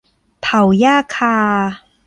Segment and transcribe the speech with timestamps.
[0.41, 1.35] เผาหญ้าคา